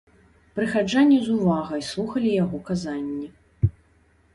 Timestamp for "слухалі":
1.91-2.29